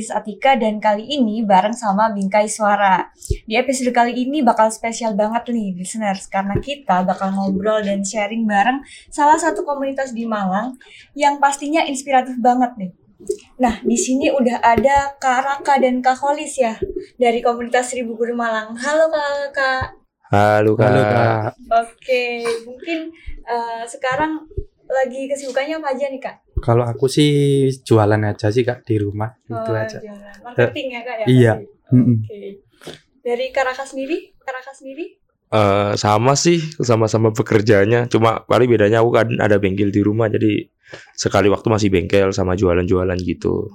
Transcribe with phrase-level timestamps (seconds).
[0.00, 3.12] listener, this is Atika dan kali ini bareng sama Bingkai Suara.
[3.44, 8.48] Di episode kali ini bakal spesial banget nih listeners karena kita bakal ngobrol dan sharing
[8.48, 8.80] bareng
[9.12, 10.76] salah satu komunitas di Malang
[11.12, 12.92] yang pastinya inspiratif banget nih.
[13.60, 16.80] Nah, di sini udah ada Kak Raka dan Kak Holis ya
[17.20, 18.72] dari komunitas Seribu Guru Malang.
[18.80, 19.86] Halo Kak, Kak.
[20.30, 20.86] Halo kak.
[20.86, 21.58] Halo kak.
[21.74, 23.10] Oke, mungkin
[23.44, 24.46] eh, sekarang
[24.90, 26.36] lagi kesibukannya apa aja nih Kak?
[26.60, 27.30] Kalau aku sih
[27.82, 29.98] jualan aja sih kak di rumah itu Oh, aja.
[29.98, 30.44] jualan.
[30.44, 31.24] Marketing ya Kak ya?
[31.26, 31.52] Iya.
[31.90, 32.40] Oke.
[33.20, 35.20] Dari Kak Raka sendiri, Kak Raka sendiri?
[35.50, 38.06] Eh, sama sih, sama-sama bekerjanya.
[38.06, 40.70] Cuma paling bedanya aku kan ada bengkel di rumah, jadi
[41.18, 43.66] sekali waktu masih bengkel sama jualan-jualan gitu.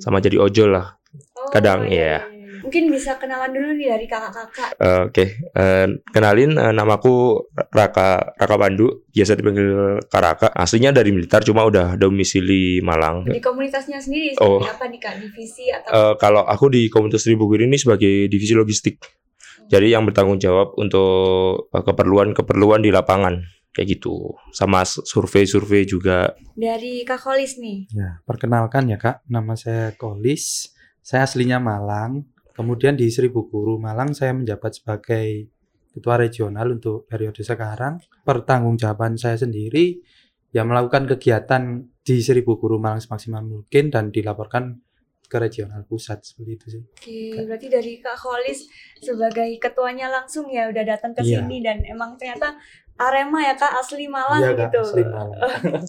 [0.00, 0.96] Sama jadi ojol lah.
[1.36, 2.37] Oh, Kadang, iya, ya.
[2.68, 4.76] Mungkin bisa kenalan dulu nih dari kakak-kakak.
[4.76, 5.24] Eh, Oke,
[5.56, 7.40] Eh, kenalin eh, namaku
[7.72, 10.48] Raka Raka Pandu, biasa dipanggil Kak Raka.
[10.52, 13.24] Aslinya dari militer, cuma udah domisili Malang.
[13.24, 14.60] Di komunitasnya sendiri Oh.
[14.60, 15.16] apa nih kak?
[15.16, 15.88] Divisi atau?
[15.88, 19.00] Eh, kalau aku di komunitas Seribu Guru ini sebagai divisi logistik.
[19.68, 23.40] Jadi yang bertanggung jawab untuk keperluan-keperluan di lapangan
[23.72, 24.36] kayak gitu.
[24.50, 26.36] Sama survei-survei juga.
[26.52, 27.88] Dari Kak Kolis nih.
[27.92, 30.72] Ya, perkenalkan ya kak, nama saya Kolis.
[31.00, 32.28] Saya aslinya Malang.
[32.58, 35.46] Kemudian di Seribu Guru Malang saya menjabat sebagai
[35.94, 38.02] ketua regional untuk periode sekarang.
[38.26, 40.02] Pertanggungjawaban saya sendiri
[40.50, 44.74] ya melakukan kegiatan di Seribu Guru Malang semaksimal mungkin dan dilaporkan
[45.28, 46.82] ke regional pusat seperti itu sih.
[46.82, 48.64] Oke, berarti dari Kak Kolis
[48.96, 51.44] sebagai ketuanya langsung ya udah datang ke Iya.
[51.44, 52.56] sini dan emang ternyata
[52.98, 54.80] Arema ya kak asli Malang Iya, Kak, gitu.
[54.82, 55.38] asli Malang.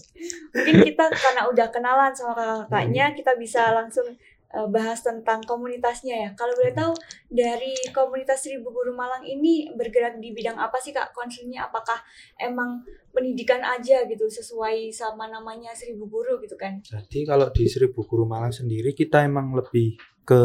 [0.54, 4.06] Mungkin kita karena udah kenalan sama kakak-kakaknya, kita bisa langsung
[4.54, 6.30] uh, bahas tentang komunitasnya ya.
[6.34, 6.94] Kalau boleh tahu
[7.30, 11.14] dari komunitas Seribu Guru Malang ini bergerak di bidang apa sih kak?
[11.14, 11.98] Concernnya apakah
[12.38, 12.82] emang
[13.14, 16.82] pendidikan aja gitu sesuai sama namanya Seribu Guru gitu kan?
[16.86, 20.42] Jadi kalau di Seribu Guru Malang sendiri kita emang lebih ke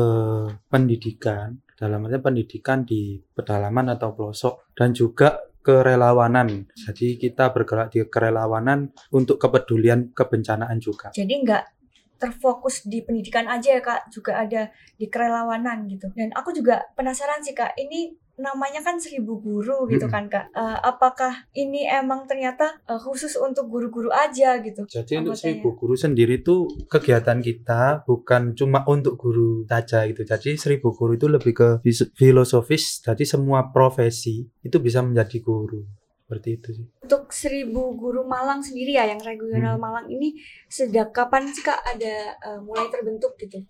[0.72, 6.68] pendidikan dalam artian pendidikan di pedalaman atau pelosok dan juga kerelawanan.
[6.76, 11.08] Jadi kita bergerak di kerelawanan untuk kepedulian kebencanaan juga.
[11.16, 11.73] Jadi nggak
[12.18, 16.10] terfokus di pendidikan aja ya kak, juga ada di kerelawanan gitu.
[16.14, 20.50] Dan aku juga penasaran sih kak, ini namanya kan seribu guru gitu kan kak.
[20.50, 24.82] Eh, apakah ini emang ternyata eh, khusus untuk guru-guru aja gitu?
[24.90, 25.38] Jadi untuk.
[25.38, 30.26] Seribu Guru sendiri itu kegiatan kita bukan cuma untuk guru saja gitu.
[30.26, 33.02] Jadi Seribu Guru itu lebih ke fis- filosofis.
[33.02, 35.86] Jadi semua profesi itu bisa menjadi guru.
[36.24, 36.86] Seperti itu sih.
[37.04, 39.84] Untuk seribu guru Malang sendiri ya, yang regional Hmm.
[39.84, 40.32] Malang ini
[40.72, 43.60] sejak kapan sih kak ada eh, mulai terbentuk gitu?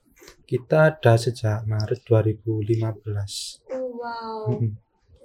[0.47, 4.73] Kita ada sejak Maret 2015 Oh, wow, Mm-mm.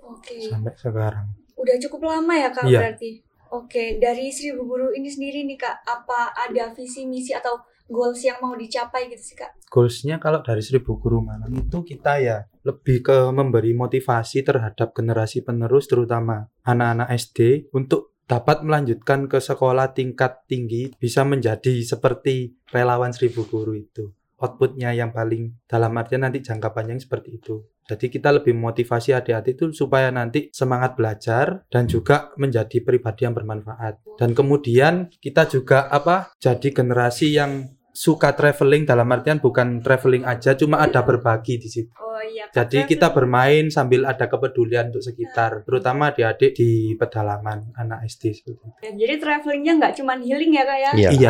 [0.09, 0.37] oke.
[0.41, 1.27] sampai sekarang.
[1.53, 2.79] Udah cukup lama ya kak Iya.
[2.81, 3.11] berarti?
[3.53, 7.57] Oke, dari seribu guru ini sendiri nih kak, apa ada visi misi atau
[7.89, 9.57] goals yang mau dicapai gitu sih kak?
[9.67, 15.41] Goalsnya kalau dari Seribu Guru Malang itu kita ya lebih ke memberi motivasi terhadap generasi
[15.41, 23.09] penerus terutama anak-anak SD untuk dapat melanjutkan ke sekolah tingkat tinggi bisa menjadi seperti relawan
[23.09, 24.13] Seribu Guru itu.
[24.39, 27.59] Outputnya yang paling dalam artian nanti jangka panjang seperti itu.
[27.89, 33.33] Jadi kita lebih motivasi adik-adik itu supaya nanti semangat belajar dan juga menjadi pribadi yang
[33.33, 34.05] bermanfaat.
[34.15, 36.29] Dan kemudian kita juga apa?
[36.37, 37.65] Jadi generasi yang
[37.99, 41.91] suka traveling dalam artian bukan traveling aja cuma ada berbagi di situ.
[41.99, 42.47] Oh iya.
[42.47, 48.55] Jadi kita bermain sambil ada kepedulian untuk sekitar, terutama adik-adik di pedalaman anak SD seperti
[48.55, 48.67] itu.
[48.79, 50.91] Ya, Jadi travelingnya nggak cuma healing ya kak ya?
[50.95, 51.09] Iya.
[51.11, 51.29] Iya.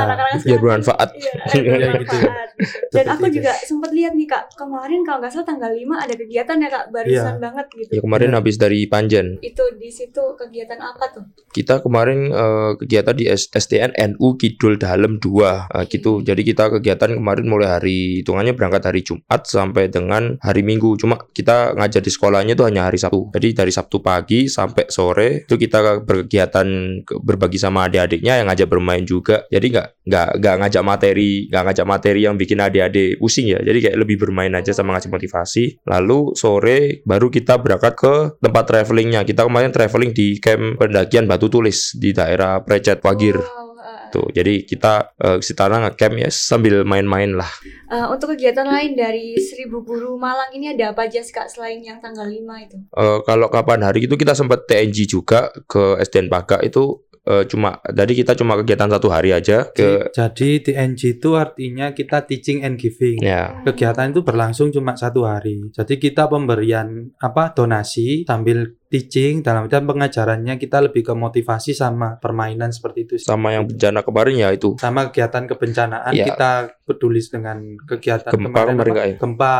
[0.52, 1.10] Bermanfaat.
[1.14, 1.70] Iya, Iya, gitu.
[1.74, 2.50] bermanfaat.
[2.54, 2.78] gitu.
[2.94, 6.58] Dan aku juga sempat lihat nih kak, kemarin kalau nggak salah tanggal 5 ada kegiatan
[6.60, 7.42] ya kak, barusan Iya.
[7.42, 7.92] banget gitu.
[7.98, 8.38] Ya kemarin Iya.
[8.38, 9.28] habis dari Panjen.
[9.42, 11.24] Itu di situ kegiatan apa tuh?
[11.50, 16.22] Kita kemarin eh, kegiatan di SDN NU Kidul Dalem 2 eh, gitu.
[16.22, 21.00] Jadi kita kegiatan kemarin mulai hari hitungannya berangkat hari Jumat sampai dengan hari Minggu.
[21.00, 23.32] Cuma kita ngajar di sekolahnya itu hanya hari Sabtu.
[23.32, 26.68] Jadi dari Sabtu pagi sampai sore itu kita berkegiatan
[27.08, 29.48] ke- berbagi sama adik-adiknya yang ngajak bermain juga.
[29.48, 33.64] Jadi nggak nggak nggak ngajak materi, nggak ngajak materi yang bikin adik-adik pusing ya.
[33.64, 35.64] Jadi kayak lebih bermain aja sama ngasih motivasi.
[35.88, 39.22] Lalu sore baru kita berangkat ke tempat travelingnya.
[39.24, 43.38] Kita kemarin traveling di camp pendakian Batu Tulis di daerah Precet Wagir.
[43.38, 43.69] Wow,
[44.10, 47.50] Tuh, jadi kita eh, ke sana ngecamp ya sambil main-main lah.
[47.94, 52.02] uh, untuk kegiatan lain dari Seribu Guru Malang ini ada apa aja kak selain yang
[52.02, 52.78] tanggal 5 itu?
[52.90, 57.78] Eh, kalau kapan hari itu kita sempat TNG juga ke SDN Paga itu eh, cuma
[57.82, 62.76] tadi kita cuma kegiatan satu hari aja ke Jadi TNG itu artinya kita teaching and
[62.76, 63.20] giving.
[63.20, 65.70] ya Kegiatan itu berlangsung cuma satu hari.
[65.72, 72.18] Jadi kita pemberian apa donasi sambil teaching dalam artian pengajarannya kita lebih ke motivasi sama
[72.18, 73.14] permainan seperti itu.
[73.16, 73.28] sih.
[73.28, 76.26] sama yang bencana kemarin ya itu sama kegiatan kebencanaan Iya.
[76.28, 76.52] kita
[76.84, 79.06] peduli dengan kegiatan Gempa kemarin kemarin apa?
[79.06, 79.16] ya?
[79.16, 79.56] gempa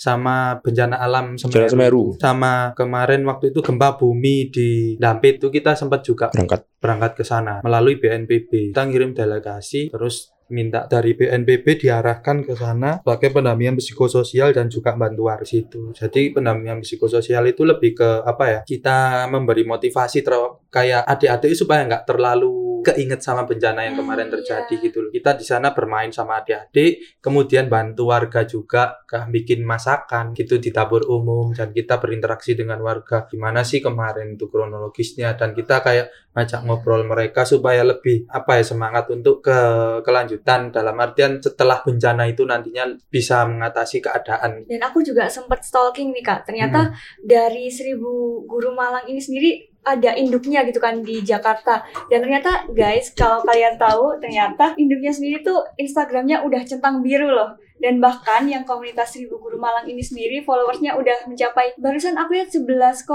[0.00, 2.16] sama bencana alam Bencana Semeru.
[2.16, 7.24] sama kemarin waktu itu gempa bumi di Dampit itu kita sempat juga berangkat berangkat ke
[7.28, 13.78] sana melalui BNPB kita ngirim delegasi terus minta dari BNPB diarahkan ke sana sebagai pendampingan
[13.78, 15.94] psikososial dan juga bantuan di situ.
[15.94, 18.60] Jadi pendampingan psikososial itu lebih ke apa ya?
[18.66, 24.28] Kita memberi motivasi ter- kayak adik-adik supaya nggak terlalu keinget sama bencana yang Hmm, kemarin
[24.32, 24.84] terjadi iya.
[24.88, 25.10] gitu loh.
[25.12, 30.70] Kita di sana bermain sama adik-adik, kemudian bantu warga juga kayak bikin masakan gitu di
[30.70, 33.26] dapur umum dan kita berinteraksi dengan warga.
[33.28, 38.64] Gimana sih kemarin itu kronologisnya dan kita kayak ngajak ngobrol mereka supaya lebih apa ya
[38.64, 39.58] semangat untuk ke
[40.06, 46.14] kelanjutan dalam artian setelah bencana itu nantinya bisa mengatasi keadaan Dan aku juga sempat stalking
[46.14, 46.46] nih kak.
[46.46, 51.80] Ternyata dari Seribu Guru Malang ini sendiri ada induknya gitu kan di Jakarta.
[52.06, 57.56] Dan ternyata guys, kalau kalian tahu, ternyata induknya sendiri tuh Instagramnya udah centang biru loh.
[57.80, 62.52] Dan bahkan yang komunitas Seribu Guru Malang ini sendiri followersnya udah mencapai barusan aku lihat
[62.52, 63.08] 11,7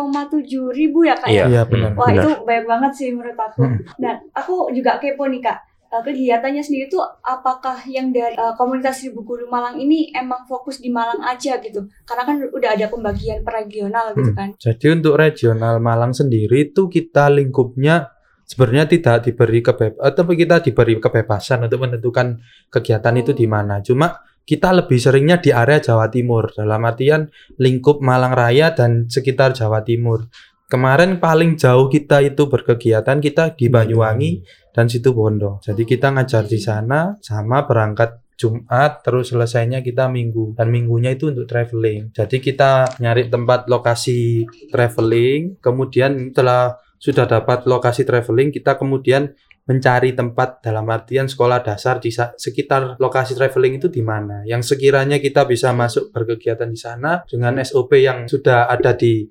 [0.74, 1.30] ribu ya kak.
[1.30, 1.46] ya?
[1.46, 1.92] Iya, Iya, benar.
[1.94, 2.18] Wah benar.
[2.18, 3.62] itu banyak banget sih menurut aku.
[3.62, 3.78] Hmm.
[4.02, 5.60] Dan aku juga kepo nih kak.
[5.96, 10.84] Eh, Kegiatannya sendiri tuh apakah yang dari eh, komunitas Seribu Guru Malang ini emang fokus
[10.84, 11.88] di Malang aja gitu?
[12.04, 14.38] Karena kan udah ada pembagian per regional gitu Hmm.
[14.38, 14.50] kan.
[14.60, 18.12] Jadi untuk regional Malang sendiri itu kita lingkupnya
[18.44, 23.80] sebenarnya tidak diberi kebeb atau kita diberi kebebasan untuk menentukan kegiatan itu di mana.
[23.80, 27.26] Cuma kita lebih seringnya di area Jawa Timur dalam artian
[27.58, 30.30] lingkup Malang Raya dan sekitar Jawa Timur.
[30.75, 34.44] Kemarin paling jauh kita itu berkegiatan kita di Banyuwangi
[34.75, 35.63] dan situ Bondo.
[35.63, 41.31] Jadi kita ngajar di sana sama berangkat Jumat terus selesainya kita minggu dan minggunya itu
[41.31, 42.12] untuk traveling.
[42.12, 49.31] Jadi kita nyari tempat lokasi traveling, kemudian setelah sudah dapat lokasi traveling kita kemudian
[49.72, 55.24] mencari tempat dalam artian sekolah dasar di sekitar lokasi traveling itu di mana yang sekiranya
[55.24, 59.24] kita bisa masuk berkegiatan di sana dengan SOP yang sudah ada di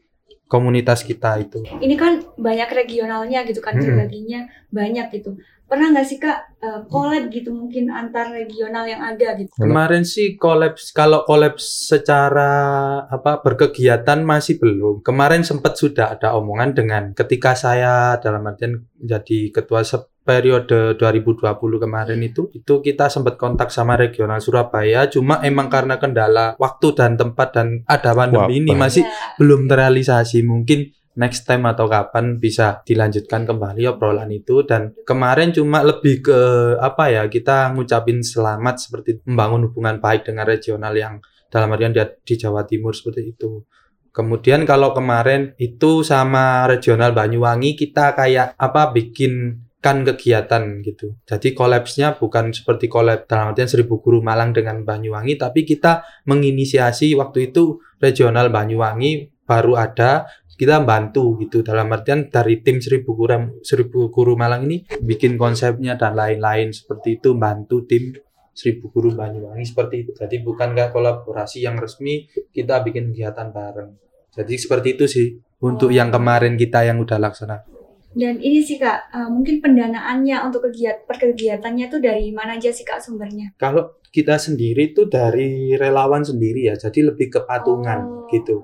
[0.46, 1.64] komunitas kita itu.
[1.64, 3.84] Ini kan banyak regionalnya gitu kan, Hmm.
[3.84, 5.34] berbaginya banyak gitu.
[5.64, 6.60] Pernah nggak sih kak
[6.92, 9.48] collab gitu mungkin antar regional yang ada gitu?
[9.56, 12.52] Kemarin sih kolaps kalau kolaps secara
[13.08, 15.00] apa berkegiatan masih belum.
[15.00, 21.44] Kemarin sempat sudah ada omongan dengan ketika saya dalam artian menjadi ketua se- periode 2020
[21.78, 25.06] kemarin itu itu kita sempat kontak sama regional Surabaya.
[25.12, 29.36] Cuma emang karena kendala waktu dan tempat dan ada pandemi ini masih Ya.
[29.36, 30.40] belum terrealisasi.
[30.48, 30.88] Mungkin
[31.20, 34.64] next time atau kapan bisa dilanjutkan kembali obrolan itu.
[34.64, 36.40] Dan kemarin cuma lebih ke
[36.80, 41.20] apa ya kita ngucapin selamat seperti membangun hubungan baik dengan regional yang
[41.52, 43.62] dalam artian di, di Jawa Timur seperti itu.
[44.14, 51.20] Kemudian kalau kemarin itu sama regional Banyuwangi kita kayak apa bikin kan kegiatan gitu.
[51.28, 57.12] Jadi kolapsnya bukan seperti kolab dalam artian seribu guru Malang dengan Banyuwangi, tapi kita menginisiasi
[57.20, 60.24] waktu itu regional Banyuwangi baru ada
[60.56, 61.60] kita bantu gitu.
[61.60, 67.20] Dalam artian dari tim seribu guru seribu guru Malang ini bikin konsepnya dan lain-lain seperti
[67.20, 68.16] itu bantu tim
[68.56, 70.16] seribu guru Banyuwangi seperti itu.
[70.16, 72.24] Jadi bukan nggak kolaborasi yang resmi
[72.56, 74.00] kita bikin kegiatan bareng.
[74.32, 75.28] Jadi seperti itu sih
[75.60, 77.73] untuk yang kemarin kita yang udah laksana
[78.14, 82.86] Dan ini sih kak, eh, mungkin pendanaannya untuk kegiatan perkegiatannya tuh dari mana aja sih
[82.86, 83.52] kak sumbernya?
[83.58, 88.30] kalau kita sendiri itu dari relawan sendiri ya jadi lebih ke patungan Oh.
[88.30, 88.62] gitu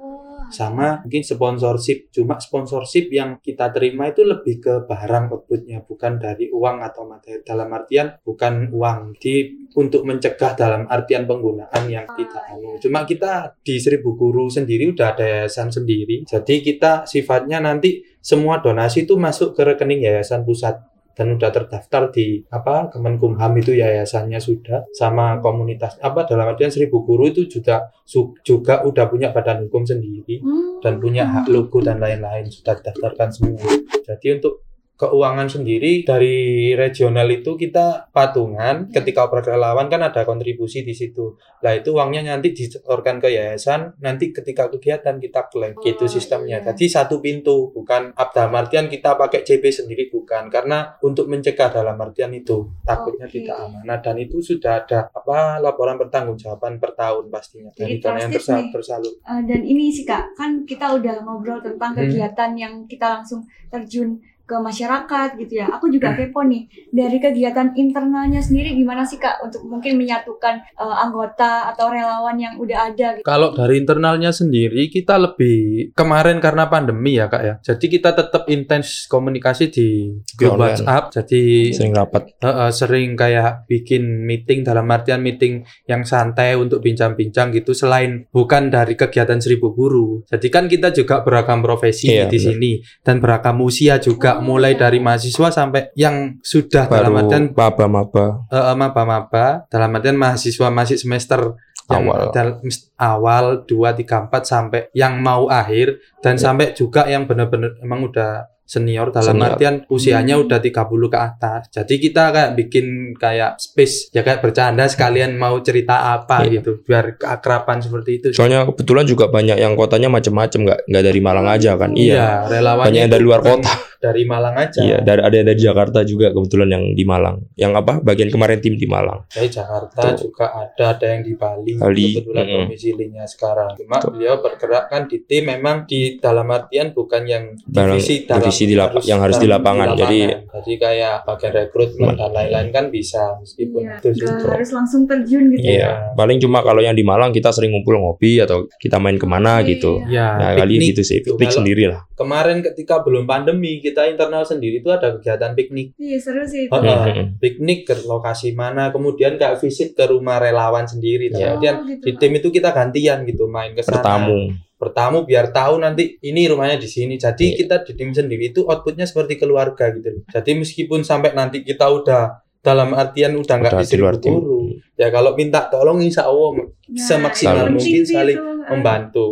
[0.51, 2.11] sama mungkin sponsorship.
[2.13, 7.41] Cuma sponsorship yang kita terima itu lebih ke barang outputnya bukan dari uang atau materi.
[7.41, 9.17] Dalam artian bukan uang.
[9.17, 12.75] Di untuk mencegah dalam artian penggunaan yang tidak anu.
[12.83, 16.27] cuma kita di seribu guru sendiri udah ada yayasan sendiri.
[16.27, 22.09] Jadi kita sifatnya nanti semua donasi itu masuk ke rekening yayasan pusat dan udah terdaftar
[22.09, 27.83] di apa Kemenkumham itu yayasannya sudah sama komunitas apa dalam artian seribu guru itu juga
[28.03, 30.81] su- juga udah punya badan hukum sendiri Hmm.
[30.81, 33.61] dan punya hak logo dan lain-lain sudah didaftarkan semua.
[34.01, 34.65] Jadi untuk
[35.01, 36.37] keuangan sendiri dari
[36.77, 41.41] regional itu kita patungan ketika oper relawan kan ada kontribusi di situ.
[41.61, 46.61] Lah itu uangnya nanti disetorkan ke yayasan, nanti ketika kegiatan kita klaim gitu Oh, sistemnya.
[46.61, 46.67] iya.
[46.69, 51.97] Jadi satu pintu, bukan dalam artian kita pakai CB sendiri bukan karena untuk mencegah dalam
[51.97, 53.41] artian itu takutnya Oke.
[53.41, 58.33] tidak amanah dan itu sudah ada apa laporan pertanggungjawaban per tahun pastinya dari dana yang
[58.33, 59.15] tersa- tersalur.
[59.17, 62.05] Eh, dan ini sih kak, kan kita udah ngobrol tentang Hmm.
[62.05, 64.19] kegiatan yang kita langsung terjun
[64.51, 65.71] ke masyarakat gitu ya.
[65.71, 70.97] Aku juga kepo nih dari kegiatan internalnya sendiri gimana sih kak untuk mungkin menyatukan eh,
[71.07, 73.15] anggota atau relawan yang udah ada.
[73.15, 73.23] Gitu.
[73.23, 77.55] Kalau dari internalnya sendiri kita lebih kemarin karena pandemi ya kak ya.
[77.63, 80.59] Jadi kita tetap intens komunikasi di grup.
[80.59, 81.15] WhatsApp.
[81.15, 86.83] Jadi sering rapat eh, eh, sering kayak bikin meeting dalam artian meeting yang santai untuk
[86.83, 87.71] bincang-bincang gitu.
[87.71, 90.27] Selain bukan dari kegiatan seribu guru.
[90.27, 92.47] Jadi kan kita juga beragam profesi Iya, di benar.
[92.51, 92.73] sini
[93.07, 94.40] dan beragam usia juga.
[94.41, 100.69] Mulai dari mahasiswa sampai yang sudah dalam artian baru maba-maba eh, maba-maba dalam artian mahasiswa
[100.69, 101.55] masih semester
[101.87, 102.31] yang Awal.
[102.31, 102.61] dal-
[102.97, 106.43] awal 2 3 4 sampai yang mau akhir dan Ya.
[106.45, 109.51] sampai juga yang benar-benar emang udah senior dalam Senior.
[109.51, 110.47] artian usianya Hmm.
[110.47, 110.79] udah 30
[111.11, 111.67] ke atas.
[111.69, 116.63] Jadi kita kayak bikin kayak space ya kayak bercanda sekalian mau cerita apa Iya.
[116.63, 118.27] gitu biar keakraban seperti itu.
[118.31, 122.87] soalnya kebetulan juga banyak yang kotanya macem-macem nggak nggak dari Malang aja kan iya relawannya
[122.87, 124.81] banyak yang dari luar kota Dari Malang aja.
[124.81, 128.57] iya dari ada yang dari Jakarta juga kebetulan yang di Malang yang apa bagian kemarin
[128.59, 130.27] tim di Malang Dari Jakarta Tuh.
[130.27, 132.59] juga ada ada yang di Bali, Bali, kebetulan mm-mm.
[132.65, 133.77] domisilinya sekarang.
[133.77, 134.11] Cuma Tuh.
[134.11, 138.65] beliau bergerak kan di tim memang di dalam artian bukan yang Dalam- divisi dalam divisi
[138.65, 139.93] di lap- yang harus di lapangan.
[139.95, 144.49] Jadi- jadi kayak bagian rekrutmen dan lain-lain kan bisa meskipun Iya, itu juga.
[144.51, 145.61] harus langsung terjun gitu.
[145.61, 145.71] ya.
[145.71, 149.25] iya paling cuma kalau yang di Malang kita sering ngumpul ngopi atau kita main ke
[149.25, 150.35] mana Oke, gitu iya.
[150.35, 151.35] Ya, nah kali gitu sih gitu.
[151.35, 155.93] piknik sendiri lah Kemarin ketika belum pandemi kita internal sendiri itu ada kegiatan piknik.
[155.99, 156.73] Iya seru sih itu.
[156.73, 157.05] Oh.
[157.43, 161.29] Piknik ke lokasi mana, kemudian kayak visit ke rumah relawan sendiri.
[161.29, 161.59] Iya.
[161.59, 162.05] Kemudian Oh, gitu.
[162.07, 163.99] di tim itu kita gantian gitu main ke sana.
[164.01, 164.39] bertamu
[164.81, 167.21] bertamu biar tahu nanti ini rumahnya di sini.
[167.21, 167.57] Jadi Iya.
[167.61, 170.25] kita di tim sendiri itu outputnya seperti keluarga gitu.
[170.25, 174.37] Jadi meskipun sampai nanti kita udah dalam artian udah nggak di luar tim.
[174.37, 178.45] guru, ya kalau minta tolong insya Allah Nah, semaksimal mungkin saling itu.
[178.45, 179.27] Eh, membantu.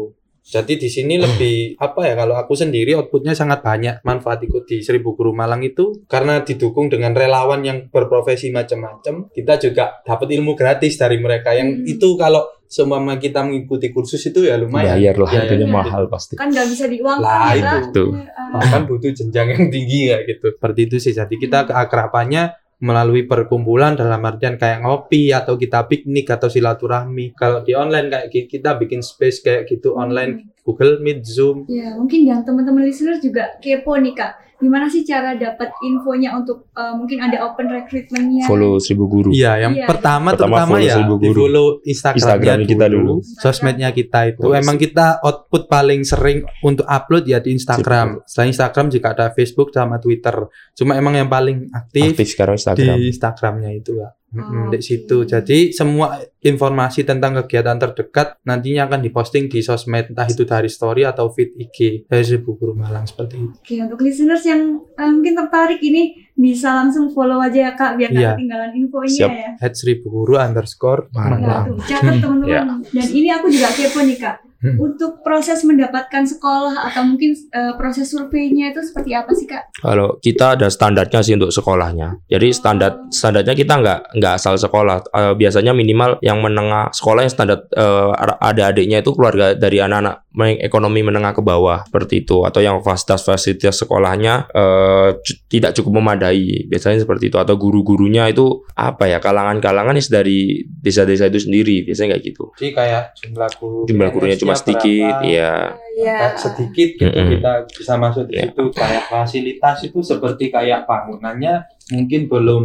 [0.48, 4.80] Jadi di sini lebih apa ya kalau aku sendiri outputnya sangat banyak manfaat ikut di
[4.80, 10.54] Seribu Guru Malang itu karena didukung dengan relawan yang berprofesi macam-macam kita juga dapat ilmu
[10.54, 11.84] gratis dari mereka yang Hmm.
[11.84, 15.72] itu kalau seumpama kita mengikuti kursus itu ya lumayan bayar lah Ya, ya, harganya ya.
[15.74, 18.04] mahal pasti Kan nggak bisa diuangkan Lah, itu.
[18.48, 20.52] Bahkan butuh jenjang yang tinggi ya gitu.
[20.52, 21.12] Seperti itu sih.
[21.12, 27.34] Jadi kita keakrabannya melalui perkumpulan dalam artian kayak ngopi atau kita piknik atau silaturahmi.
[27.34, 31.66] Kalau di online kayak kita bikin space kayak gitu online Google Meet, Zoom.
[31.66, 34.47] Ya, mungkin yang teman-teman listeners juga kepo nih kak.
[34.58, 38.42] Gimana sih cara dapat infonya untuk eh, mungkin ada open recruitment-nya?
[38.44, 39.86] follow seribu guru Iya, yang Iya.
[39.86, 41.38] pertama, Pertama terutama follow ya di Guru.
[41.38, 43.38] follow Instagramnya Instagram kita dulu, dulu.
[43.38, 44.42] sosmednya kita itu.
[44.42, 48.26] Oh, Emang kita output paling sering untuk upload ya di Instagram.
[48.26, 50.34] Selain Instagram juga ada Facebook sama Twitter.
[50.74, 54.10] Cuma emang yang paling aktif, aktif sekarang Instagram di Instagramnya itu ya.
[54.28, 55.24] Mm-mm, di situ.
[55.24, 61.02] Jadi semua informasi tentang kegiatan terdekat nantinya akan diposting di sosmed entah itu dari story
[61.02, 63.56] atau feed IG dari Seribu Guru Malang seperti itu.
[63.56, 68.10] Oke, untuk listeners yang eh, mungkin tertarik ini bisa langsung follow aja ya kak, biar
[68.12, 68.36] Iya.
[68.36, 69.30] ketinggalan infonya Siap.
[69.32, 69.50] ya.
[69.64, 71.40] At Seribu Guru underscore Malang.
[71.40, 72.46] Nah, tuh, catat teman-teman.
[72.46, 72.62] Ya.
[73.00, 74.36] Dan ini aku juga kepo nih kak.
[74.58, 74.74] Hmm.
[74.74, 79.70] Untuk proses mendapatkan sekolah atau mungkin eh, proses surveinya itu seperti apa sih kak?
[79.78, 82.18] Kalau kita ada standarnya sih untuk sekolahnya.
[82.26, 85.06] Jadi standar standarnya kita nggak nggak asal sekolah.
[85.14, 88.10] Eh, biasanya minimal yang menengah sekolah yang standar eh,
[88.42, 90.26] ada adiknya itu keluarga dari anak-anak
[90.58, 96.66] ekonomi menengah ke bawah seperti itu atau yang fasilitas-fasilitas sekolahnya eh, cu- tidak cukup memadai.
[96.66, 101.86] Biasanya seperti itu atau guru-gurunya itu apa ya kalangan-kalangan dari desa-desa itu sendiri.
[101.86, 102.44] Biasanya kayak gitu.
[102.58, 105.52] Jadi kayak jumlah guru Jumlah gurunya cuma PNS-nya sedikit, berapa, ya.
[105.92, 106.14] Iya.
[106.16, 107.30] kayak sedikit gitu Mm-mm.
[107.34, 108.42] kita bisa masuk di Ya.
[108.46, 111.54] situ kayak fasilitas itu seperti kayak bangunannya
[111.90, 112.62] mungkin belum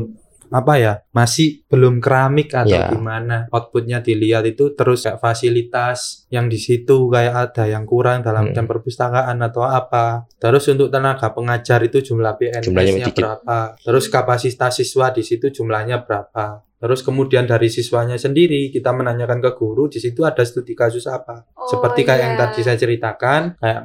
[0.49, 2.85] apa ya masih belum keramik atau Ya.
[2.87, 8.47] gimana outputnya dilihat itu terus kayak fasilitas yang di situ kayak ada yang kurang dalam
[8.47, 8.53] Hmm.
[8.53, 12.69] jam perpustakaan atau apa terus untuk tenaga pengajar itu jumlah PNS-nya
[13.01, 13.17] sedikit.
[13.17, 19.39] berapa terus kapasitas siswa di situ jumlahnya berapa Terus kemudian dari siswanya sendiri kita menanyakan
[19.39, 21.47] ke guru di situ ada studi kasus apa.
[21.55, 22.41] Oh, Seperti kayak yang iya.
[22.43, 23.79] tadi saya ceritakan, kayak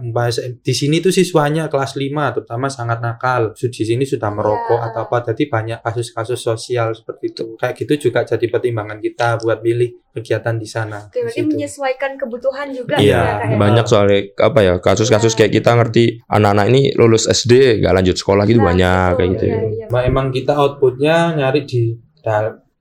[0.67, 3.55] di sini tuh siswanya kelas 5 terutama sangat nakal.
[3.55, 4.87] Di sini sudah merokok Iya.
[4.91, 5.17] atau apa.
[5.31, 7.55] Jadi banyak kasus-kasus sosial seperti itu.
[7.55, 11.07] Kayak gitu juga jadi pertimbangan kita buat pilih kegiatan di sana.
[11.07, 13.57] Oke, berarti menyesuaikan kebutuhan juga Iya, ya, ya?
[13.63, 15.47] banyak soalnya apa ya kasus-kasus Iya.
[15.47, 19.31] kayak kita ngerti anak-anak ini lulus SD gak lanjut sekolah gitu Nah, banyak itu, kayak
[19.39, 19.45] gitu.
[19.47, 19.87] iya, iya.
[19.87, 21.95] Nah, emang kita outputnya nyari di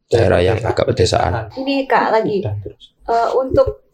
[0.07, 1.51] Daerah yang agak pedesaan.
[1.51, 2.39] Ini Kak lagi
[3.07, 3.87] eh, untuk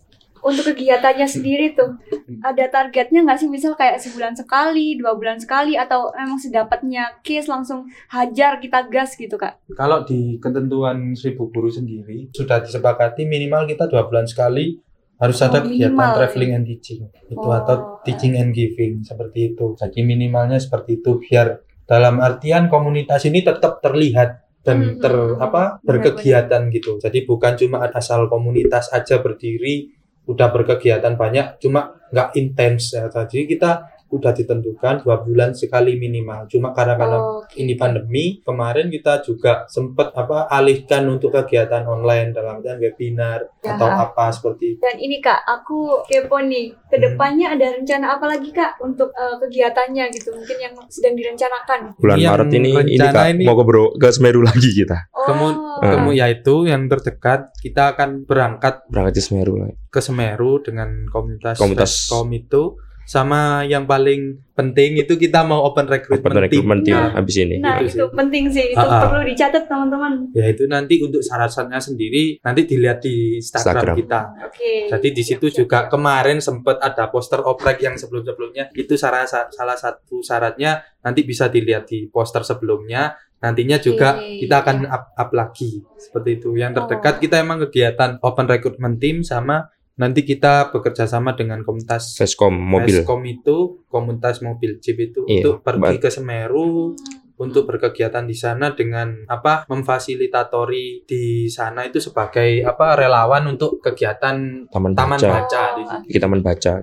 [0.44, 1.96] untuk kegiatannya sendiri tuh
[2.44, 7.48] ada targetnya nggak sih misal kayak sebulan sekali, dua bulan sekali atau emang sedapatnya case
[7.48, 9.64] langsung hajar kita gas gitu kak?
[9.72, 14.76] Kalau di ketentuan seribu guru sendiri sudah disepakati minimal kita dua bulan sekali
[15.16, 16.58] harus Oh, ada kegiatan minimal, traveling ya.
[16.60, 17.00] and teaching
[17.32, 19.80] itu Oh, atau teaching and giving seperti itu.
[19.80, 25.36] Jadi minimalnya seperti itu biar dalam artian komunitas ini tetap terlihat dan Hmm, ter hmm,
[25.38, 25.44] hmm.
[25.44, 26.98] apa berkegiatan gitu.
[26.98, 29.92] Jadi bukan cuma asal komunitas aja berdiri
[30.24, 33.12] udah berkegiatan banyak cuma nggak intens ya.
[33.12, 36.46] Jadi kita udah ditentukan dua bulan sekali minimal.
[36.46, 37.58] Cuma karena karena Oke.
[37.58, 43.74] ini pandemi kemarin kita juga sempat apa alihkan untuk kegiatan online dalam artian webinar Ya.
[43.74, 44.80] atau apa seperti itu.
[44.80, 46.70] Dan ini kak, aku kepo nih.
[46.70, 46.86] Hmm.
[46.86, 50.30] Ke depannya ada rencana apa lagi kak untuk eh, kegiatannya gitu?
[50.30, 51.80] Mungkin yang sedang direncanakan.
[51.98, 55.10] Bulan Yang Maret ini ini Kak, ini- mau ke Bro ke Semeru lagi kita.
[55.10, 59.76] Oh, Kemu- Kemu yaitu yang terdekat kita akan berangkat Berangkat ke Semeru lagi.
[59.88, 61.92] ke Semeru dengan komunitas Komunitas.
[62.06, 67.12] Kom itu sama yang paling penting itu kita mau open recruitment, Open recruitment team Nah.
[67.14, 67.56] habis ini.
[67.58, 68.10] Nah itu sih.
[68.10, 69.02] penting sih, itu Ah, ah.
[69.04, 70.32] perlu dicatat teman-teman.
[70.32, 73.96] Ya itu nanti untuk syarat-syaratnya sendiri nanti dilihat di Instagram, Instagram.
[73.98, 74.20] kita.
[74.46, 74.72] Oke.
[74.88, 75.90] Jadi di situ Siap, juga siap.
[75.92, 81.86] kemarin sempat ada poster oprek yang sebelum-sebelumnya itu salah, salah satu syaratnya nanti bisa dilihat
[81.86, 83.14] di poster sebelumnya.
[83.38, 84.90] Nantinya juga Oke, kita akan ya.
[84.90, 86.56] up, up lagi seperti itu.
[86.56, 86.78] Yang Oh.
[86.80, 92.50] terdekat kita emang kegiatan open recruitment team sama nanti kita bekerja sama dengan komunitas Vescom
[92.52, 93.02] mobil.
[93.02, 96.98] Vescom itu komunitas mobil Jeep itu Iya, untuk pergi ke Semeru
[97.36, 104.66] untuk berkegiatan di sana dengan apa memfasilitatori di sana itu sebagai apa relawan untuk kegiatan
[104.66, 105.30] Taman taman baca.
[105.42, 105.76] baca Oh.
[105.76, 105.84] di.
[106.10, 106.74] Kita taman baca.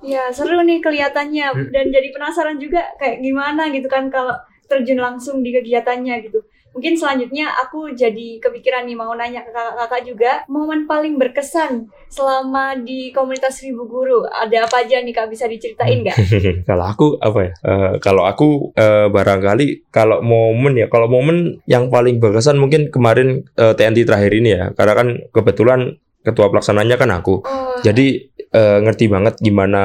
[0.00, 1.68] Ya seru nih kelihatannya Hmm.
[1.68, 4.32] dan jadi penasaran juga kayak gimana gitu kan kalau
[4.66, 6.40] terjun langsung di kegiatannya gitu.
[6.70, 12.78] Mungkin selanjutnya aku jadi kepikiran nih mau nanya ke kakak-kakak juga momen paling berkesan selama
[12.78, 16.16] di komunitas Seribu Guru ada apa aja nih kak bisa diceritain nggak?
[16.68, 17.52] kalau aku apa ya?
[17.66, 23.46] Eh, kalau aku eh, barangkali kalau momen ya, kalau momen yang paling berkesan mungkin kemarin
[23.58, 27.40] eh, TNT terakhir ini ya, karena kan kebetulan ketua pelaksananya kan aku.
[27.42, 29.82] Oh, Jadi eh, ngerti banget gimana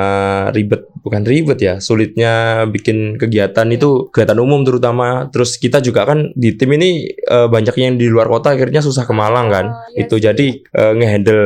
[0.49, 5.29] ribet, bukan ribet ya, sulitnya bikin kegiatan itu kegiatan umum terutama.
[5.29, 9.05] Terus kita juga kan di tim ini eh, banyak yang di luar kota akhirnya susah
[9.05, 9.65] ke Malang kan.
[9.69, 11.45] Oh, iya itu jadi eh, ngehandle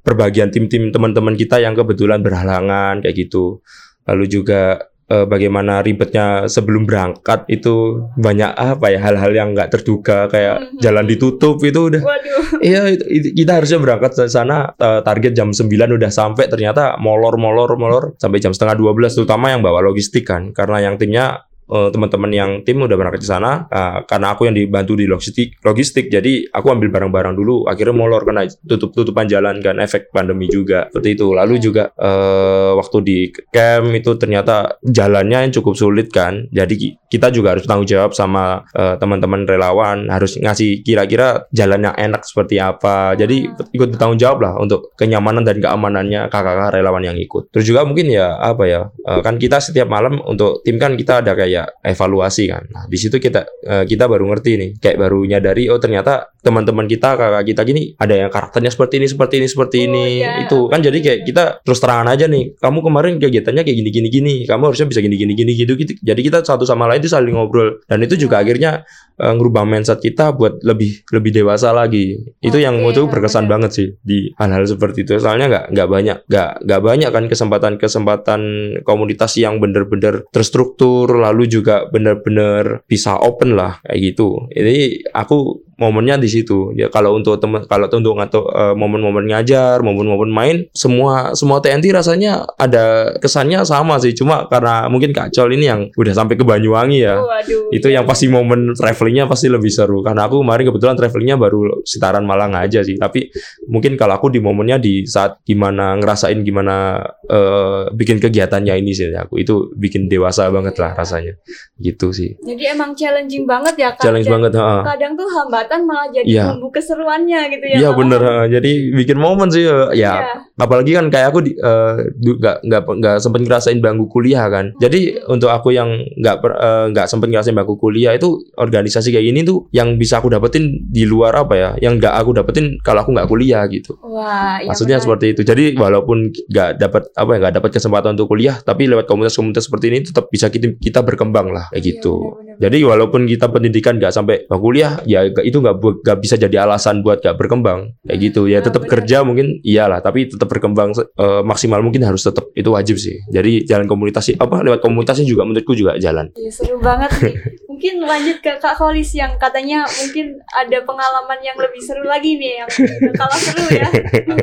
[0.00, 3.60] perbagian tim-tim teman-teman kita yang kebetulan berhalangan kayak gitu.
[4.04, 10.26] Lalu juga eh, bagaimana ribetnya sebelum berangkat itu banyak apa ya hal-hal yang nggak terduga
[10.26, 10.80] kayak Mhm.
[10.80, 12.42] jalan ditutup itu udah Waduh.
[12.64, 16.96] Iya, itu- itu- kita harusnya berangkat ke sana eh, target jam 9 udah sampai ternyata
[16.96, 21.44] molor molor molor sampai jam setengah 12 terutama yang bawa logistik kan karena yang timnya
[21.68, 25.60] eh, teman-teman yang tim udah berangkat ke sana eh, karena aku yang dibantu di logistik
[25.64, 26.08] logistik.
[26.12, 30.88] Jadi aku ambil barang-barang dulu akhirnya molor karena tutup tutupan jalan kan efek pandemi juga
[30.92, 31.26] seperti itu.
[31.32, 33.18] Lalu juga eh, waktu di
[33.52, 36.74] camp itu ternyata jalannya yang cukup sulit kan jadi
[37.14, 42.26] kita juga harus tanggung jawab sama eh, teman-teman relawan harus ngasih kira-kira jalan yang enak
[42.26, 43.14] seperti apa.
[43.14, 43.70] Jadi Hmm.
[43.70, 47.50] ikut bertanggung jawab lah untuk kenyamanan dan keamanannya kakak-kakak relawan yang ikut.
[47.50, 51.22] Terus juga mungkin ya apa ya eh, kan kita setiap malam untuk tim kan kita
[51.22, 52.64] ada kayak evaluasi kan.
[52.70, 56.84] Nah di situ kita eh, kita baru ngerti nih kayak baru nyadari oh ternyata teman-teman
[56.84, 60.04] kita kakak kita gini ada yang karakternya seperti ini seperti ini seperti Oh, ini.
[60.18, 60.32] iya.
[60.40, 64.08] itu kan jadi kayak kita terus terangan aja nih kamu kemarin kegiatannya kayak gini gini
[64.08, 67.12] gini kamu harusnya bisa gini gini gini gitu gitu jadi kita satu sama lain itu
[67.12, 67.84] saling ngobrol.
[67.84, 68.88] Dan itu juga akhirnya
[69.20, 72.16] eh, ngerubah mindset kita buat lebih lebih dewasa lagi.
[72.40, 73.52] Itu yang Oke, itu berkesan benar.
[73.60, 75.20] banget sih di hal-hal seperti itu.
[75.20, 78.40] Soalnya nggak nggak banyak nggak nggak banyak kan kesempatan kesempatan
[78.88, 84.48] komunitas yang bener-bener terstruktur lalu juga bener-bener bisa open lah kayak gitu.
[84.48, 86.70] Jadi aku momennya di situ.
[86.78, 91.90] Ya kalau untuk teman kalau untuk atau eh, momen-momen ngajar momen-momen main semua semua TNT
[91.90, 94.14] rasanya ada kesannya sama sih.
[94.14, 97.74] Cuma karena mungkin Kak Col ini yang udah sampai ke Banyuwangi ya Waduh.
[97.74, 100.00] itu yang pasti momen travelingnya pasti lebih seru.
[100.00, 102.96] Karena aku kemarin kebetulan travelingnya baru sekitaran Malang aja sih.
[102.96, 103.28] Tapi
[103.68, 109.10] mungkin kalau aku di momennya di saat gimana ngerasain gimana eh, bikin kegiatannya ini sih
[109.14, 111.34] aku itu bikin dewasa banget lah rasanya.
[111.76, 112.38] Gitu sih.
[112.40, 114.06] Jadi emang challenging banget ya kak.
[114.06, 114.82] challenge banget heeh.
[114.84, 116.44] Kadang tuh hambatan perdebatan malah jadi Iya.
[116.52, 117.76] bumbu keseruannya gitu ya.
[117.80, 119.88] Iya bener, jadi bikin momen sih ya.
[119.90, 120.12] Iya.
[120.54, 124.70] Apalagi kan kayak aku eh, nggak nggak nggak sempet ngerasain bangku kuliah kan.
[124.78, 129.24] Jadi untuk aku yang nggak per- eh, nggak sempet ngerasain bangku kuliah itu organisasi kayak
[129.24, 131.70] gini tuh yang bisa aku dapetin di luar apa ya?
[131.80, 133.96] Yang nggak aku dapetin kalau aku nggak kuliah gitu.
[134.00, 135.06] Wah, iya Maksudnya menarik.
[135.10, 135.42] seperti itu.
[135.42, 139.86] Jadi walaupun nggak dapat apa ya nggak dapat kesempatan untuk kuliah, tapi lewat komunitas-komunitas seperti
[139.90, 142.14] ini tetap bisa kita, kita berkembang lah kayak Iya, gitu.
[142.30, 142.60] benar-benar.
[142.60, 146.34] Jadi walaupun kita pendidikan nggak sampai bangku kuliah, ya nggak- itu nggak bu- nggak bisa
[146.34, 148.44] jadi alasan buat nggak berkembang kayak gitu.
[148.44, 152.66] Ya Ah, tetap kerja mungkin iyalah, tapi tetap berkembang eh, maksimal mungkin harus tetap itu
[152.68, 153.22] wajib sih.
[153.28, 156.34] Jadi jalan komunitas sih- apa lewat komunitasnya juga menurutku juga jalan.
[156.34, 157.34] Iya, seru banget nih.
[157.64, 162.52] Mungkin lanjut ke Kak Kolis yang katanya mungkin ada pengalaman yang lebih seru lagi nih
[162.58, 162.68] yang
[163.12, 163.86] kalau seru ya.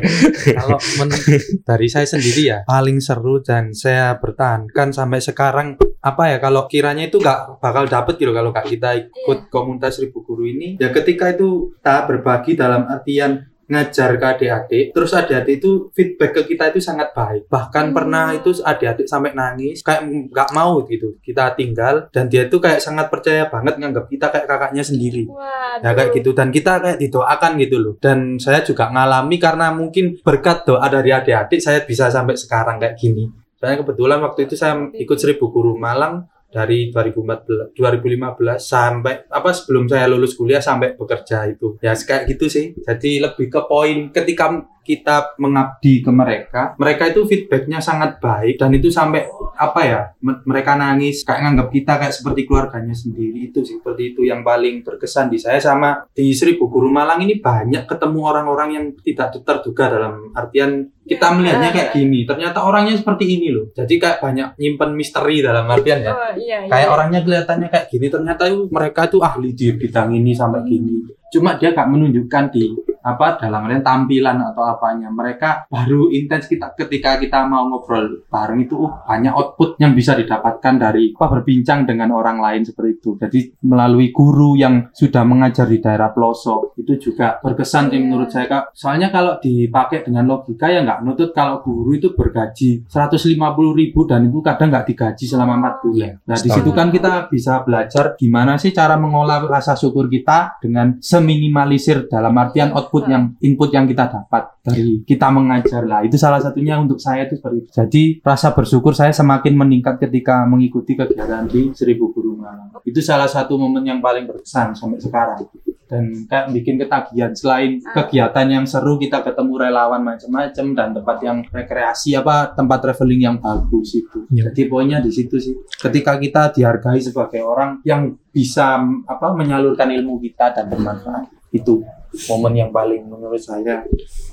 [0.53, 1.13] Kalau men-
[1.61, 5.67] dari saya sendiri ya paling seru dan saya bertahankan sampai sekarang
[5.99, 10.21] apa ya kalau kiranya itu nggak bakal dapet gitu kalau nggak kita ikut komunitas seribu
[10.21, 15.87] guru ini ya ketika itu kita berbagi dalam artian ngajar ke adik-adik terus adik-adik itu
[15.95, 17.95] feedback ke kita itu sangat baik bahkan Hmm.
[17.95, 22.83] pernah itu adik-adik sampai nangis kayak nggak mau gitu kita tinggal dan dia itu kayak
[22.83, 26.99] sangat percaya banget nganggap kita kayak kakaknya sendiri Wah, Ya kayak gitu dan kita kayak
[26.99, 27.93] didoakan gitu loh.
[27.97, 32.99] Dan saya juga ngalami karena mungkin berkat doa dari adik-adik saya bisa sampai sekarang kayak
[32.99, 33.31] gini.
[33.55, 39.87] Soalnya kebetulan waktu itu saya ikut Seribu Guru Malang dari 2014 2015 sampai apa sebelum
[39.87, 41.79] saya lulus kuliah sampai bekerja itu.
[41.79, 42.75] Ya kayak gitu sih.
[42.75, 48.73] Jadi lebih ke poin ketika kita mengabdi ke mereka, mereka itu feedbacknya sangat baik dan
[48.73, 53.47] itu sampai apa ya me- mereka nangis kayak nganggap kita kayak seperti keluarganya sendiri.
[53.47, 57.37] Itu sih seperti itu yang paling berkesan di saya sama di Seribu Guru Malang ini
[57.37, 61.33] banyak ketemu orang-orang yang tidak terduga dalam artian kita Ya.
[61.33, 62.19] melihatnya kayak gini.
[62.25, 63.69] Ternyata orangnya seperti ini loh.
[63.71, 66.11] Jadi kayak banyak nyimpen misteri dalam artian ya.
[66.11, 66.69] Oh, iya, iya.
[66.69, 71.05] kayak orangnya kelihatannya kayak gini ternyata itu mereka itu ahli di bidang ini sampai gini.
[71.31, 76.77] Cuma dia gak menunjukkan di apa dalam artian tampilan atau apanya mereka baru intens kita
[76.77, 81.87] ketika kita mau ngobrol bareng itu uh, banyak output yang bisa didapatkan dari apa berbincang
[81.89, 87.09] dengan orang lain seperti itu jadi melalui guru yang sudah mengajar di daerah pelosok itu
[87.09, 88.05] juga berkesan sih Iya.
[88.05, 88.63] menurut saya Kak.
[88.75, 94.27] soalnya kalau dipakai dengan logika ya nggak nutut kalau guru itu bergaji 150.000 ribu dan
[94.27, 98.57] itu kadang nggak digaji selama empat bulan nah di situ kan kita bisa belajar gimana
[98.59, 104.11] sih cara mengolah rasa syukur kita dengan seminimalisir dalam artian output yang input yang kita
[104.11, 107.69] dapat dari kita mengajar lah itu salah satunya untuk saya itu seperti itu.
[107.71, 112.75] Jadi rasa bersyukur saya semakin meningkat ketika mengikuti kegiatan di Seribu Guru Malang.
[112.83, 115.47] Itu salah satu momen yang paling berkesan sampai sekarang.
[115.91, 117.99] Dan kayak bikin ketagihan selain Ah.
[117.99, 123.37] kegiatan yang seru kita ketemu relawan macam-macam dan tempat yang rekreasi apa tempat traveling yang
[123.43, 124.23] bagus itu.
[124.31, 124.47] Iya.
[124.55, 125.51] Jadi poinnya di situ sih.
[125.67, 131.83] Ketika kita dihargai sebagai orang yang bisa apa menyalurkan ilmu kita dan bermanfaat itu
[132.27, 133.83] momen yang paling menurut saya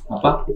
[0.08, 0.46] apa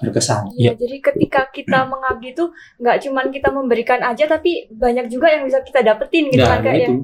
[0.00, 0.48] berkesan.
[0.56, 2.48] Iya, jadi ketika kita mengabdi tuh
[2.80, 6.64] nggak cuman kita memberikan aja tapi banyak juga yang bisa kita dapetin gitu Nah, kan
[6.64, 6.88] Kak ya.
[6.88, 6.94] itu.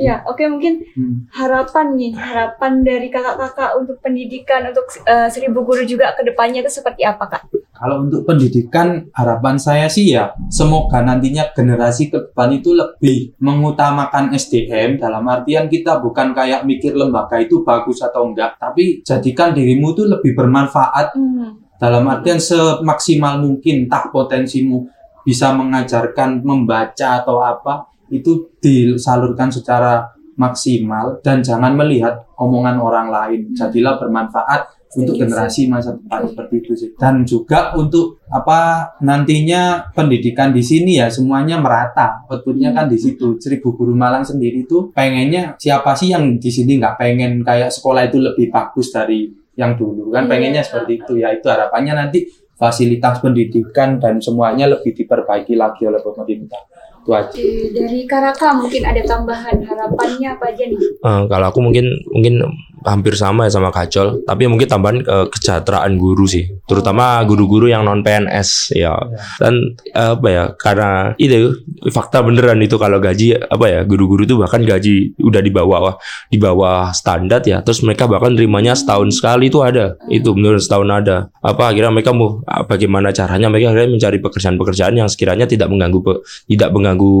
[0.00, 1.28] Iya, oke mungkin Hmm.
[1.30, 6.72] harapan nih, harapan dari kakak-kakak untuk pendidikan untuk eh, seribu guru juga ke depannya itu
[6.72, 7.42] seperti apa kak?
[7.80, 14.36] Kalau untuk pendidikan, harapan saya sih ya, semoga nantinya generasi ke depan itu lebih mengutamakan
[14.36, 19.96] SDM dalam artian kita bukan kayak mikir lembaga itu bagus atau enggak, tapi jadikan dirimu
[19.96, 21.56] tuh lebih bermanfaat Hmm.
[21.80, 24.84] dalam artian semaksimal mungkin tak potensimu
[25.24, 30.04] bisa mengajarkan membaca atau apa itu disalurkan secara
[30.36, 36.72] maksimal dan jangan melihat omongan orang lain jadilah bermanfaat untuk generasi masa depan seperti itu
[36.74, 36.90] sih.
[36.98, 42.26] Dan juga untuk apa nantinya pendidikan di sini ya semuanya merata.
[42.26, 43.38] Outputnya kan di situ.
[43.38, 48.10] Seribu Guru Malang sendiri tuh pengennya siapa sih yang di sini nggak pengen kayak sekolah
[48.10, 50.10] itu lebih bagus dari yang dulu?
[50.10, 50.30] Kan Iya.
[50.34, 51.30] pengennya seperti itu ya.
[51.30, 52.26] Itu harapannya nanti
[52.58, 56.60] fasilitas pendidikan dan semuanya lebih diperbaiki lagi oleh pemerintah.
[57.00, 57.32] Itu aja.
[57.72, 60.76] Dari Karaka mungkin ada tambahan harapannya apa aja nih?
[60.76, 62.44] Eh, kalau aku mungkin mungkin
[62.84, 67.86] hampir sama ya sama Kacol, tapi mungkin tambahan ke kesejahteraan guru sih, terutama guru-guru yang
[67.86, 68.94] non PNS ya.
[69.40, 70.44] Dan eh, apa ya?
[70.54, 71.56] Karena itu
[71.88, 75.96] fakta beneran itu kalau gaji apa ya guru-guru itu bahkan gaji udah di bawah
[76.28, 77.64] di bawah standar ya.
[77.64, 79.96] Terus mereka bahkan terimanya setahun sekali itu ada.
[80.12, 81.16] Itu menurut setahun ada.
[81.40, 86.22] Apa akhirnya mereka mau ah, bagaimana caranya mereka akhirnya mencari pekerjaan-pekerjaan yang sekiranya tidak mengganggu
[86.50, 87.16] tidak mengganggu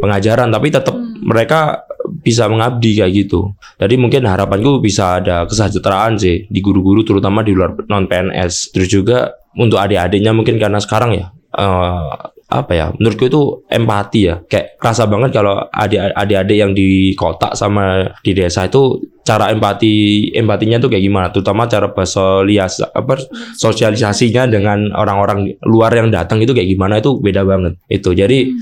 [0.00, 1.30] pengajaran tapi tetap Hmm.
[1.30, 1.86] mereka
[2.22, 3.52] bisa mengabdi kayak gitu.
[3.76, 8.70] Jadi mungkin harapanku bisa ada kesejahteraan sih di guru-guru terutama di luar non PNS.
[8.72, 11.26] Terus juga untuk adik-adiknya mungkin karena sekarang ya
[11.58, 12.14] eh,
[12.52, 14.36] apa ya menurutku itu empati ya.
[14.44, 20.28] Kayak kerasa banget kalau adik- adik-adik yang di kota sama di desa itu cara empati
[20.36, 21.26] empatinya tuh kayak gimana?
[21.32, 23.18] Terutama cara bersolias apa
[23.56, 27.00] sosialisasinya dengan orang-orang luar yang datang itu kayak gimana?
[27.00, 28.12] Itu beda banget itu.
[28.12, 28.52] Jadi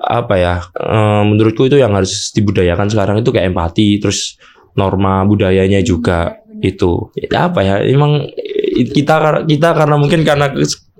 [0.00, 4.40] apa ya eh, menurutku itu yang harus dibudayakan sekarang itu kayak empati terus
[4.74, 7.12] norma budayanya juga itu.
[7.16, 8.28] Ya apa ya emang
[8.92, 10.52] kita kita karena mungkin karena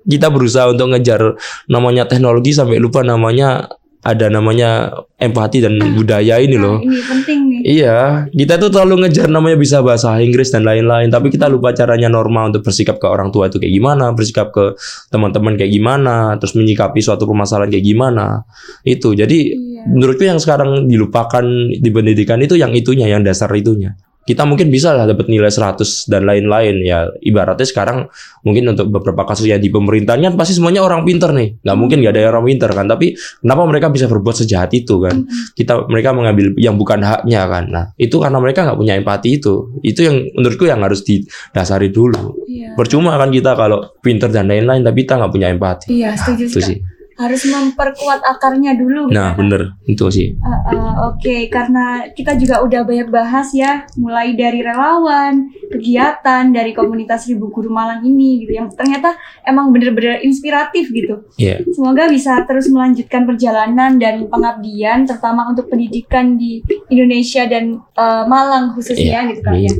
[0.04, 1.36] kita berusaha untuk ngejar
[1.68, 3.68] namanya teknologi sampai lupa namanya
[4.00, 7.60] ada namanya empati dan budaya ini loh Nah, ini penting nih.
[7.60, 7.98] Iya,
[8.32, 12.48] kita tuh terlalu ngejar namanya bisa bahasa Inggris dan lain-lain, tapi kita lupa caranya normal
[12.48, 14.80] untuk bersikap ke orang tua itu kayak gimana, bersikap ke
[15.12, 18.48] teman-teman kayak gimana, terus menyikapi suatu permasalahan kayak gimana.
[18.80, 19.12] Itu.
[19.12, 19.84] Jadi Iya.
[19.92, 23.92] menurutku yang sekarang dilupakan di pendidikan itu yang itunya, yang dasar itunya.
[24.30, 27.10] Kita mungkin bisa lah dapat nilai 100 dan lain-lain ya.
[27.18, 28.06] Ibaratnya sekarang
[28.46, 31.58] mungkin untuk beberapa kasus yang di pemerintahan kan pasti semuanya orang pinter nih.
[31.66, 32.86] nggak mungkin nggak ada orang pinter kan.
[32.86, 35.26] Tapi kenapa mereka bisa berbuat sejahat itu kan?
[35.58, 37.64] Kita mereka mengambil yang bukan haknya kan.
[37.66, 39.74] Nah itu karena mereka nggak punya empati itu.
[39.82, 42.46] Itu yang menurutku yang harus didasari dulu.
[42.46, 42.78] Iya.
[42.78, 45.90] Percuma kan kita kalau pinter dan lain-lain tapi kita nggak punya empati.
[45.90, 46.68] Iya, setuju Itu Kak.
[46.70, 46.78] sih.
[47.20, 49.12] Harus memperkuat akarnya dulu.
[49.12, 49.44] Nah gitu.
[49.44, 50.32] bener itu sih.
[50.40, 56.72] Uh, uh, Oke, karena kita juga udah banyak bahas ya, mulai dari relawan, kegiatan dari
[56.72, 61.26] komunitas Ribu Guru Malang ini gitu, yang ternyata emang bener-bener inspiratif gitu.
[61.36, 61.60] Iya.
[61.74, 68.72] Semoga bisa terus melanjutkan perjalanan dan pengabdian, terutama untuk pendidikan di Indonesia dan uh, Malang
[68.78, 69.72] khususnya gitu kak ya.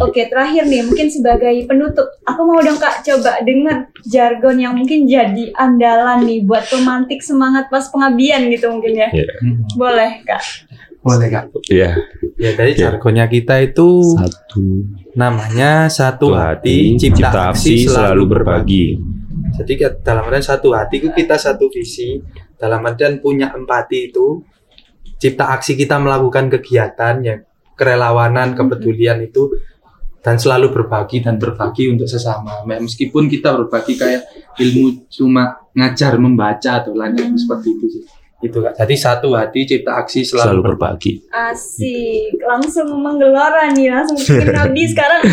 [0.00, 5.04] Oke, terakhir nih, mungkin sebagai penutup, aku mau dong kak coba dengar jargon yang mungkin
[5.04, 9.08] jadi andalan nih buat pemantik semangat pas pengabdian gitu mungkin ya.
[9.76, 10.42] Boleh kak.
[11.04, 11.44] Boleh kak.
[11.68, 11.92] Iya.
[12.40, 12.88] Ya dari Ya.
[12.90, 14.64] jargonnya kita itu Satu.
[15.14, 18.86] namanya satu hati, cipta, aksi selalu berbagi.
[19.56, 19.72] Jadi
[20.04, 22.18] dalam artian satu hati itu kita satu visi.
[22.56, 24.42] Dalam artian punya empati itu
[25.16, 27.40] cipta aksi kita melakukan kegiatan yang
[27.76, 29.52] kerelawanan, kepedulian itu
[30.20, 32.66] dan selalu berbagi dan berbagi untuk sesama.
[32.66, 34.26] Meskipun kita berbagi kayak
[34.58, 37.38] ilmu cuma ngajar membaca atau lain-lain Hmm.
[37.38, 38.04] seperti itu sih.
[38.36, 38.76] Itu kak.
[38.76, 41.12] Jadi satu hati cipta aksi selalu, Selalu berbagi.
[41.32, 45.20] Asik, langsung menggelora nih, langsung bikin ngabdi sekarang.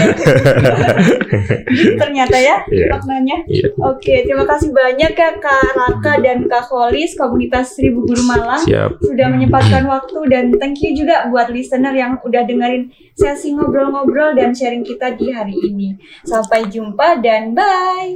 [1.68, 2.88] Gitu ternyata ya Iya.
[2.90, 3.38] maknanya.
[3.44, 3.68] Iya.
[3.76, 8.64] Oke, terima kasih banyak ya Kak Raka dan Kak Holis, komunitas Seribu Guru Malang.
[8.64, 9.04] Siap.
[9.04, 14.56] sudah menyempatkan waktu dan thank you juga buat listener yang udah dengerin sesi ngobrol-ngobrol dan
[14.56, 16.00] sharing kita di hari ini.
[16.24, 18.16] Sampai jumpa dan bye.